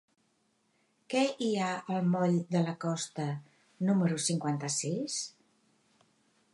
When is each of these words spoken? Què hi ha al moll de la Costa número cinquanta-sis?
Què 1.13 1.21
hi 1.47 1.49
ha 1.57 1.67
al 1.97 2.09
moll 2.15 2.33
de 2.55 2.63
la 2.69 2.73
Costa 2.87 3.29
número 3.91 4.19
cinquanta-sis? 4.31 5.21